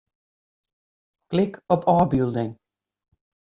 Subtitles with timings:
[1.29, 2.51] Klik op ôfbylding.